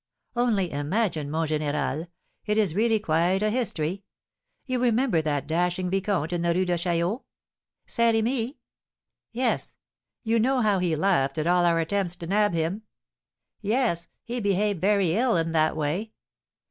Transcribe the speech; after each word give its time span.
"Only 0.35 0.71
imagine, 0.71 1.29
mon 1.29 1.47
général! 1.47 2.07
it 2.47 2.57
is 2.57 2.73
really 2.73 2.99
quite 2.99 3.43
a 3.43 3.51
history. 3.51 4.03
You 4.65 4.79
remember 4.81 5.21
that 5.21 5.45
dashing 5.45 5.91
vicomte 5.91 6.33
in 6.33 6.41
the 6.41 6.55
Rue 6.55 6.65
de 6.65 6.75
Chaillot?" 6.75 7.21
"Saint 7.85 8.15
Remy?" 8.15 8.57
"Yes; 9.31 9.75
you 10.23 10.39
know 10.39 10.61
how 10.61 10.79
he 10.79 10.95
laughed 10.95 11.37
at 11.37 11.45
all 11.45 11.65
our 11.65 11.79
attempts 11.79 12.15
to 12.15 12.25
'nab' 12.25 12.53
him?" 12.55 12.81
"Yes; 13.61 14.07
he 14.23 14.39
behaved 14.39 14.81
very 14.81 15.11
ill 15.15 15.37
in 15.37 15.51
that 15.51 15.77
way." 15.77 16.13